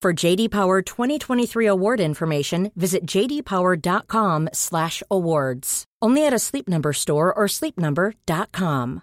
For 0.00 0.14
JD 0.14 0.52
Power 0.52 0.80
2023 0.80 1.66
award 1.66 1.98
information, 1.98 2.70
visit 2.76 3.04
jdpower.com/awards. 3.04 5.84
Only 6.00 6.24
at 6.24 6.32
a 6.32 6.38
Sleep 6.38 6.68
Number 6.68 6.92
store 6.92 7.34
or 7.34 7.48
sleepnumber.com. 7.48 9.02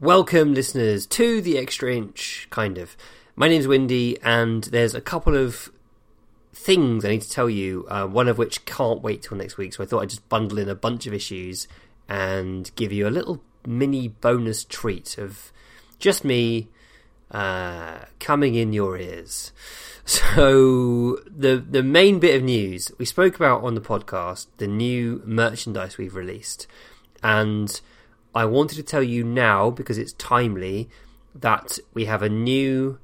Welcome, 0.00 0.54
listeners, 0.54 1.06
to 1.06 1.40
the 1.40 1.56
Extra 1.56 1.94
Inch, 1.94 2.48
kind 2.50 2.78
of. 2.78 2.96
My 3.36 3.46
name's 3.46 3.68
Windy, 3.68 4.18
and 4.24 4.64
there's 4.64 4.96
a 4.96 5.00
couple 5.00 5.36
of 5.36 5.70
things 6.52 7.04
I 7.04 7.10
need 7.10 7.22
to 7.22 7.30
tell 7.30 7.48
you, 7.48 7.86
uh, 7.88 8.08
one 8.08 8.26
of 8.26 8.38
which 8.38 8.64
can't 8.64 9.02
wait 9.02 9.22
till 9.22 9.36
next 9.36 9.56
week, 9.56 9.72
so 9.72 9.84
I 9.84 9.86
thought 9.86 10.02
I'd 10.02 10.10
just 10.10 10.28
bundle 10.28 10.58
in 10.58 10.68
a 10.68 10.74
bunch 10.74 11.06
of 11.06 11.14
issues 11.14 11.68
and 12.08 12.72
give 12.74 12.92
you 12.92 13.06
a 13.06 13.14
little 13.14 13.40
mini 13.64 14.08
bonus 14.08 14.64
treat 14.64 15.16
of 15.16 15.52
just 16.00 16.24
me 16.24 16.70
uh, 17.30 17.98
coming 18.20 18.54
in 18.54 18.72
your 18.72 18.96
ears. 18.98 19.52
So 20.06 21.16
the 21.26 21.56
the 21.56 21.82
main 21.82 22.18
bit 22.18 22.36
of 22.36 22.42
news 22.42 22.92
we 22.98 23.06
spoke 23.06 23.36
about 23.36 23.64
on 23.64 23.74
the 23.74 23.80
podcast, 23.80 24.48
the 24.58 24.66
new 24.66 25.22
merchandise 25.24 25.96
we've 25.96 26.14
released, 26.14 26.66
and 27.22 27.80
I 28.34 28.44
wanted 28.44 28.74
to 28.74 28.82
tell 28.82 29.02
you 29.02 29.24
now 29.24 29.70
because 29.70 29.96
it's 29.96 30.12
timely 30.14 30.90
that 31.34 31.78
we 31.94 32.04
have 32.04 32.20
a 32.20 32.28
new 32.28 32.98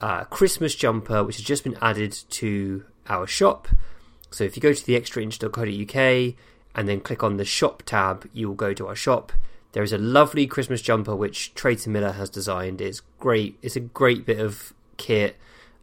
uh, 0.00 0.24
Christmas 0.24 0.74
jumper 0.74 1.24
which 1.24 1.36
has 1.36 1.44
just 1.44 1.64
been 1.64 1.78
added 1.80 2.12
to 2.30 2.84
our 3.08 3.26
shop. 3.26 3.68
So 4.30 4.44
if 4.44 4.56
you 4.56 4.60
go 4.60 4.72
to 4.72 4.86
the 4.86 4.94
extrainch.co.uk 4.94 6.34
and 6.74 6.88
then 6.88 7.00
click 7.00 7.22
on 7.22 7.38
the 7.38 7.44
shop 7.44 7.82
tab, 7.86 8.28
you 8.32 8.48
will 8.48 8.54
go 8.54 8.74
to 8.74 8.86
our 8.86 8.96
shop. 8.96 9.32
There 9.76 9.82
is 9.82 9.92
a 9.92 9.98
lovely 9.98 10.46
Christmas 10.46 10.80
jumper 10.80 11.14
which 11.14 11.52
Trayton 11.52 11.92
Miller 11.92 12.12
has 12.12 12.30
designed. 12.30 12.80
It's 12.80 13.02
great. 13.20 13.58
It's 13.60 13.76
a 13.76 13.80
great 13.80 14.24
bit 14.24 14.40
of 14.40 14.72
kit. 14.96 15.36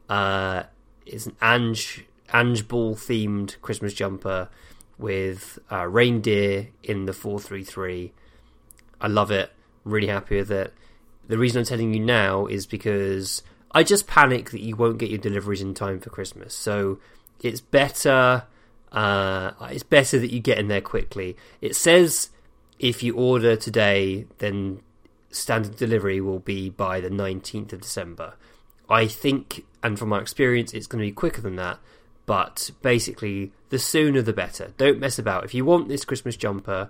Uh, 0.10 0.64
it's 1.06 1.28
an 1.28 1.36
Ange 1.44 2.04
Angeball 2.30 2.96
themed 2.96 3.62
Christmas 3.62 3.94
jumper 3.94 4.50
with 4.98 5.60
uh, 5.72 5.86
reindeer 5.86 6.70
in 6.82 7.06
the 7.06 7.14
four 7.14 7.40
three 7.40 7.64
three. 7.64 8.14
I 9.00 9.10
love 9.10 9.30
it. 9.30 9.52
Really 9.84 10.08
happy 10.08 10.38
with 10.38 10.50
it. 10.50 10.74
The 11.28 11.38
reason 11.38 11.60
I'm 11.60 11.66
telling 11.66 11.94
you 11.94 12.00
now 12.00 12.48
is 12.48 12.66
because 12.66 13.44
I 13.74 13.84
just 13.84 14.08
panic 14.08 14.50
that 14.50 14.62
you 14.62 14.76
won't 14.76 14.98
get 14.98 15.12
your 15.12 15.20
deliveries 15.20 15.62
in 15.62 15.76
time 15.76 16.00
for 16.00 16.10
Christmas. 16.10 16.56
So 16.56 16.98
it's 17.44 17.62
better. 17.62 18.46
Uh, 18.92 19.52
it's 19.70 19.84
better 19.84 20.18
that 20.18 20.32
you 20.32 20.40
get 20.40 20.58
in 20.58 20.68
there 20.68 20.82
quickly. 20.82 21.38
It 21.62 21.76
says 21.76 22.32
if 22.84 23.02
you 23.02 23.16
order 23.16 23.56
today, 23.56 24.26
then 24.40 24.82
standard 25.32 25.78
delivery 25.78 26.20
will 26.20 26.40
be 26.40 26.70
by 26.70 27.00
the 27.00 27.10
19th 27.10 27.72
of 27.72 27.80
December. 27.80 28.34
I 28.90 29.08
think, 29.08 29.64
and 29.82 29.98
from 29.98 30.10
my 30.10 30.20
experience, 30.20 30.74
it's 30.74 30.86
going 30.86 31.02
to 31.02 31.08
be 31.08 31.14
quicker 31.14 31.40
than 31.40 31.56
that. 31.56 31.80
But 32.26 32.72
basically, 32.82 33.54
the 33.70 33.80
sooner 33.80 34.22
the 34.22 34.34
better. 34.34 34.74
Don't 34.78 35.00
mess 35.00 35.18
about. 35.18 35.46
If 35.46 35.54
you 35.54 35.64
want 35.64 35.88
this 35.88 36.04
Christmas 36.04 36.36
jumper, 36.36 36.90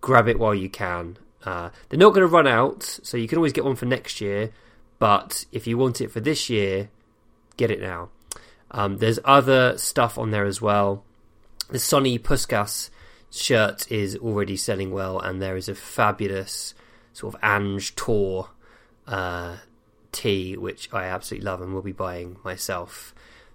grab 0.00 0.28
it 0.28 0.38
while 0.38 0.54
you 0.54 0.70
can. 0.70 1.16
Uh, 1.44 1.70
they're 1.88 1.98
not 1.98 2.10
going 2.10 2.26
to 2.26 2.32
run 2.32 2.46
out, 2.46 2.84
so 2.84 3.16
you 3.16 3.26
can 3.26 3.38
always 3.38 3.52
get 3.52 3.64
one 3.64 3.74
for 3.74 3.86
next 3.86 4.20
year. 4.20 4.52
But 5.00 5.44
if 5.50 5.66
you 5.66 5.76
want 5.76 6.00
it 6.00 6.12
for 6.12 6.20
this 6.20 6.48
year, 6.48 6.88
get 7.56 7.72
it 7.72 7.80
now. 7.80 8.10
Um, 8.70 8.98
there's 8.98 9.18
other 9.24 9.76
stuff 9.76 10.18
on 10.18 10.30
there 10.30 10.46
as 10.46 10.62
well. 10.62 11.02
The 11.68 11.80
Sonny 11.80 12.16
Puskas 12.16 12.90
shirt 13.34 13.90
is 13.90 14.16
already 14.16 14.56
selling 14.56 14.92
well, 14.92 15.18
and 15.18 15.42
there 15.42 15.56
is 15.56 15.68
a 15.68 15.74
fabulous 15.74 16.74
sort 17.12 17.34
of 17.34 17.40
Ange 17.42 17.94
Tour 17.96 18.50
uh, 19.06 19.56
tee, 20.12 20.56
which 20.56 20.88
I 20.92 21.04
absolutely 21.04 21.44
love 21.44 21.60
and 21.60 21.74
will 21.74 21.82
be 21.82 21.92
buying 21.92 22.38
myself. 22.44 23.14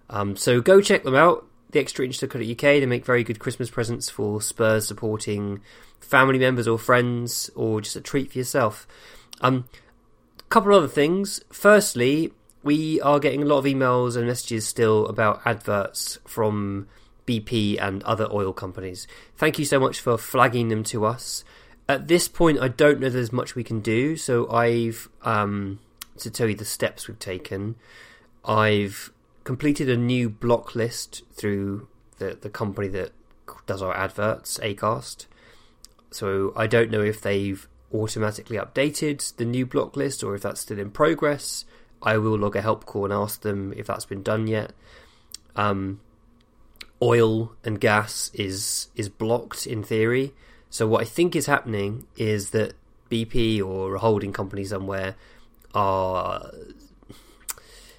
Um, 0.09 0.35
so 0.35 0.61
go 0.61 0.81
check 0.81 1.03
them 1.03 1.15
out. 1.15 1.45
The 1.71 1.79
Extra 1.79 2.03
Inch 2.03 2.21
at 2.23 2.35
UK. 2.35 2.59
They 2.59 2.85
make 2.85 3.05
very 3.05 3.23
good 3.23 3.39
Christmas 3.39 3.69
presents 3.69 4.09
for 4.09 4.41
Spurs 4.41 4.87
supporting 4.87 5.61
family 5.99 6.39
members 6.39 6.67
or 6.67 6.79
friends, 6.79 7.49
or 7.55 7.81
just 7.81 7.95
a 7.95 8.01
treat 8.01 8.31
for 8.31 8.39
yourself. 8.39 8.87
Um, 9.41 9.65
a 10.39 10.43
couple 10.49 10.73
other 10.73 10.87
things. 10.87 11.41
Firstly, 11.51 12.33
we 12.63 12.99
are 13.01 13.19
getting 13.19 13.43
a 13.43 13.45
lot 13.45 13.59
of 13.59 13.65
emails 13.65 14.17
and 14.17 14.27
messages 14.27 14.67
still 14.67 15.05
about 15.07 15.41
adverts 15.45 16.17
from 16.25 16.87
BP 17.29 17.79
and 17.79 18.01
other 18.03 18.27
oil 18.31 18.51
companies. 18.53 19.07
Thank 19.37 19.59
you 19.59 19.65
so 19.65 19.79
much 19.79 19.99
for 19.99 20.17
flagging 20.17 20.69
them 20.69 20.83
to 20.85 21.05
us. 21.05 21.43
At 21.87 22.07
this 22.07 22.27
point, 22.27 22.59
I 22.59 22.67
don't 22.67 22.99
know 22.99 23.09
there's 23.09 23.31
much 23.31 23.55
we 23.55 23.63
can 23.63 23.81
do, 23.81 24.15
so 24.15 24.49
I've, 24.49 25.09
um, 25.21 25.79
to 26.17 26.31
tell 26.31 26.49
you 26.49 26.55
the 26.55 26.65
steps 26.65 27.07
we've 27.07 27.19
taken, 27.19 27.75
I've 28.43 29.11
completed 29.43 29.89
a 29.89 29.97
new 29.97 30.29
block 30.29 30.73
list 30.75 31.23
through 31.33 31.87
the, 32.17 32.37
the 32.39 32.49
company 32.49 32.87
that 32.89 33.11
does 33.65 33.81
our 33.81 33.95
adverts, 33.95 34.57
Acast. 34.59 35.27
So 36.11 36.53
I 36.55 36.67
don't 36.67 36.89
know 36.91 37.01
if 37.01 37.21
they've 37.21 37.67
automatically 37.93 38.57
updated 38.57 39.35
the 39.37 39.45
new 39.45 39.65
block 39.65 39.95
list 39.95 40.23
or 40.23 40.35
if 40.35 40.41
that's 40.41 40.61
still 40.61 40.79
in 40.79 40.91
progress. 40.91 41.65
I 42.01 42.17
will 42.17 42.37
log 42.37 42.55
a 42.55 42.61
help 42.61 42.85
call 42.85 43.05
and 43.05 43.13
ask 43.13 43.41
them 43.41 43.73
if 43.75 43.87
that's 43.87 44.05
been 44.05 44.23
done 44.23 44.47
yet. 44.47 44.73
Um, 45.55 45.99
oil 47.01 47.53
and 47.63 47.79
gas 47.79 48.31
is 48.33 48.87
is 48.95 49.09
blocked 49.09 49.65
in 49.65 49.83
theory. 49.83 50.33
So 50.69 50.87
what 50.87 51.01
I 51.01 51.05
think 51.05 51.35
is 51.35 51.45
happening 51.45 52.05
is 52.17 52.51
that 52.51 52.73
BP 53.09 53.63
or 53.63 53.95
a 53.95 53.99
holding 53.99 54.33
company 54.33 54.63
somewhere 54.63 55.15
are 55.73 56.51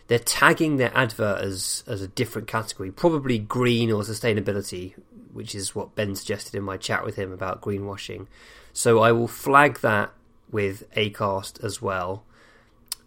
they're 0.07 0.19
tagging 0.19 0.77
their 0.77 0.97
advert 0.97 1.41
as 1.41 1.85
as 1.87 2.03
a 2.03 2.09
different 2.09 2.49
category, 2.49 2.91
probably 2.91 3.39
green 3.39 3.91
or 3.91 4.03
sustainability, 4.03 4.95
which 5.33 5.55
is 5.55 5.75
what 5.75 5.95
Ben 5.95 6.15
suggested 6.15 6.55
in 6.55 6.63
my 6.63 6.77
chat 6.77 7.05
with 7.05 7.17
him 7.17 7.33
about 7.33 7.61
greenwashing. 7.61 8.27
So 8.73 9.01
I 9.01 9.13
will 9.13 9.29
flag 9.29 9.81
that 9.81 10.13
with 10.51 10.89
Acast 10.95 11.63
as 11.65 11.81
well. 11.81 12.25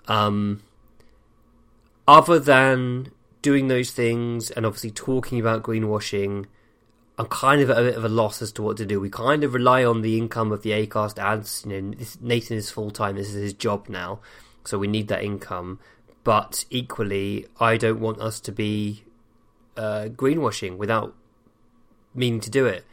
Um, 0.08 0.64
other 2.08 2.40
than 2.40 3.12
doing 3.44 3.68
those 3.68 3.92
things 3.92 4.50
and 4.50 4.66
obviously 4.66 4.90
talking 4.90 5.40
about 5.40 5.62
greenwashing, 5.62 6.48
I'm 7.20 7.28
kind 7.28 7.62
of 7.62 7.70
at 7.70 7.78
a 7.78 7.84
bit 7.84 7.96
of 7.96 8.04
a 8.04 8.10
loss 8.10 8.42
as 8.42 8.52
to 8.54 8.64
what 8.64 8.78
to 8.78 8.88
do. 8.88 9.00
We 9.00 9.12
kind 9.12 9.44
of 9.44 9.54
rely 9.54 9.86
on 9.86 10.02
the 10.02 10.18
income 10.18 10.52
of 10.52 10.64
the 10.64 10.72
Acast 10.72 11.20
ads. 11.20 11.64
You 11.68 11.80
know, 11.80 11.98
Nathan 12.22 12.58
is 12.58 12.72
full 12.72 12.90
time. 12.90 13.16
This 13.18 13.30
is 13.30 13.36
his 13.36 13.54
job 13.54 13.88
now, 13.88 14.20
so 14.64 14.80
we 14.80 14.88
need 14.88 15.10
that 15.10 15.24
income. 15.24 15.80
But 16.24 16.66
equally, 16.72 17.46
I 17.60 17.78
don't 17.78 18.00
want 18.00 18.20
us 18.20 18.40
to 18.40 18.52
be 18.52 19.04
uh, 19.78 20.08
greenwashing 20.10 20.78
without 20.78 21.14
meaning 22.16 22.40
to 22.40 22.50
do 22.50 22.66
it. 22.66 22.86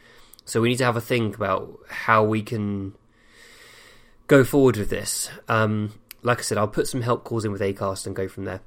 So 0.45 0.61
we 0.61 0.69
need 0.69 0.77
to 0.77 0.85
have 0.85 0.97
a 0.97 1.01
think 1.01 1.35
about 1.35 1.79
how 1.87 2.23
we 2.23 2.43
can 2.43 2.93
go 4.27 4.43
forward 4.43 4.77
with 4.77 4.89
this. 4.89 5.29
Um, 5.47 5.93
like 6.23 6.39
I 6.39 6.41
said, 6.41 6.57
I'll 6.57 6.67
put 6.67 6.87
some 6.87 7.01
help 7.01 7.23
calls 7.23 7.45
in 7.45 7.51
with 7.51 7.61
Acast 7.61 8.05
and 8.05 8.15
go 8.15 8.27
from 8.27 8.45
there. 8.45 8.61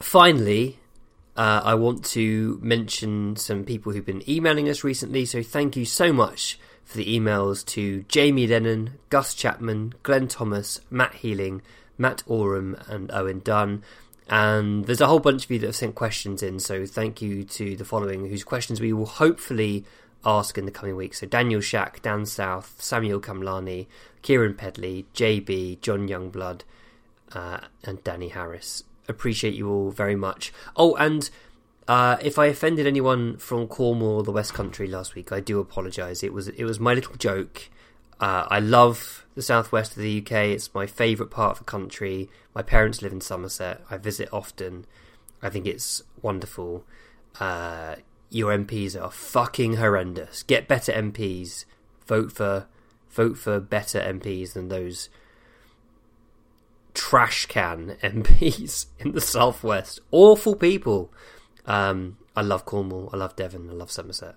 Finally, 0.00 0.78
uh, 1.36 1.62
I 1.64 1.74
want 1.74 2.04
to 2.06 2.58
mention 2.62 3.36
some 3.36 3.64
people 3.64 3.92
who've 3.92 4.04
been 4.04 4.28
emailing 4.28 4.68
us 4.68 4.84
recently. 4.84 5.24
So 5.24 5.42
thank 5.42 5.76
you 5.76 5.84
so 5.84 6.12
much 6.12 6.58
for 6.84 6.96
the 6.96 7.18
emails 7.18 7.64
to 7.66 8.04
Jamie 8.08 8.46
Lennon, 8.46 8.98
Gus 9.10 9.34
Chapman, 9.34 9.94
Glenn 10.02 10.28
Thomas, 10.28 10.80
Matt 10.90 11.14
Healing, 11.14 11.62
Matt 11.98 12.22
Oram, 12.26 12.76
and 12.88 13.10
Owen 13.10 13.40
Dunn. 13.40 13.82
And 14.28 14.86
there's 14.86 15.00
a 15.00 15.06
whole 15.06 15.20
bunch 15.20 15.44
of 15.44 15.50
you 15.50 15.58
that 15.60 15.66
have 15.66 15.76
sent 15.76 15.94
questions 15.94 16.42
in, 16.42 16.58
so 16.58 16.86
thank 16.86 17.20
you 17.20 17.44
to 17.44 17.76
the 17.76 17.84
following, 17.84 18.28
whose 18.28 18.44
questions 18.44 18.80
we 18.80 18.92
will 18.92 19.06
hopefully 19.06 19.84
ask 20.24 20.56
in 20.56 20.64
the 20.64 20.70
coming 20.70 20.96
weeks. 20.96 21.20
So 21.20 21.26
Daniel 21.26 21.60
Shack, 21.60 22.00
Dan 22.00 22.24
South, 22.24 22.74
Samuel 22.78 23.20
Kamlani, 23.20 23.86
Kieran 24.22 24.54
Pedley, 24.54 25.04
JB, 25.14 25.80
John 25.82 26.08
Youngblood, 26.08 26.62
uh, 27.32 27.60
and 27.82 28.02
Danny 28.04 28.28
Harris. 28.28 28.84
Appreciate 29.08 29.54
you 29.54 29.68
all 29.70 29.90
very 29.90 30.16
much. 30.16 30.52
Oh, 30.76 30.94
and 30.94 31.28
uh, 31.86 32.16
if 32.22 32.38
I 32.38 32.46
offended 32.46 32.86
anyone 32.86 33.36
from 33.36 33.66
Cornwall 33.66 34.16
or 34.16 34.22
the 34.22 34.32
West 34.32 34.54
Country 34.54 34.86
last 34.86 35.14
week, 35.14 35.32
I 35.32 35.40
do 35.40 35.60
apologise. 35.60 36.22
It 36.22 36.32
was 36.32 36.48
it 36.48 36.64
was 36.64 36.80
my 36.80 36.94
little 36.94 37.16
joke. 37.16 37.68
Uh, 38.20 38.46
I 38.48 38.60
love 38.60 39.26
the 39.34 39.42
southwest 39.42 39.92
of 39.92 40.02
the 40.02 40.20
UK. 40.20 40.32
It's 40.32 40.72
my 40.72 40.86
favourite 40.86 41.30
part 41.30 41.52
of 41.52 41.58
the 41.58 41.64
country. 41.64 42.30
My 42.54 42.62
parents 42.62 43.02
live 43.02 43.12
in 43.12 43.20
Somerset. 43.20 43.82
I 43.90 43.98
visit 43.98 44.28
often. 44.32 44.86
I 45.42 45.50
think 45.50 45.66
it's 45.66 46.02
wonderful. 46.22 46.84
Uh, 47.38 47.96
your 48.30 48.56
MPs 48.56 49.00
are 49.00 49.10
fucking 49.10 49.76
horrendous. 49.76 50.42
Get 50.42 50.68
better 50.68 50.92
MPs. 50.92 51.64
Vote 52.06 52.32
for 52.32 52.66
vote 53.10 53.36
for 53.36 53.60
better 53.60 54.00
MPs 54.00 54.54
than 54.54 54.68
those 54.68 55.08
trash 56.94 57.46
can 57.46 57.96
MPs 58.02 58.86
in 58.98 59.12
the 59.12 59.20
southwest. 59.20 60.00
Awful 60.10 60.56
people. 60.56 61.12
Um, 61.66 62.16
I 62.36 62.42
love 62.42 62.64
Cornwall. 62.64 63.10
I 63.12 63.16
love 63.16 63.36
Devon. 63.36 63.68
I 63.70 63.74
love 63.74 63.90
Somerset. 63.90 64.36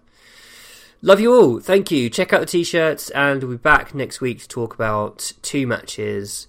Love 1.02 1.20
you 1.20 1.34
all. 1.34 1.60
Thank 1.60 1.92
you. 1.92 2.10
Check 2.10 2.34
out 2.34 2.40
the 2.40 2.48
t-shirts, 2.48 3.12
and 3.12 3.44
we'll 3.44 3.52
be 3.54 3.58
back 3.58 3.94
next 3.94 4.20
week 4.20 4.40
to 4.40 4.48
talk 4.48 4.74
about 4.74 5.34
two 5.44 5.68
matches. 5.68 6.48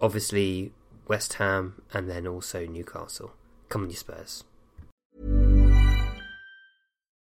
Obviously, 0.00 0.72
West 1.08 1.34
Ham, 1.34 1.80
and 1.92 2.08
then 2.10 2.26
also 2.26 2.66
Newcastle. 2.66 3.32
Come 3.68 3.84
on, 3.84 3.90
you 3.90 3.96
Spurs. 3.96 4.44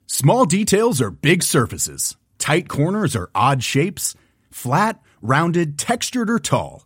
Small 0.07 0.45
details 0.45 1.01
are 1.01 1.11
big 1.11 1.43
surfaces. 1.43 2.17
Tight 2.39 2.69
corners 2.69 3.15
are 3.15 3.31
odd 3.35 3.63
shapes. 3.63 4.15
Flat, 4.51 5.01
rounded, 5.21 5.79
textured, 5.79 6.31
or 6.31 6.39
tall. 6.39 6.86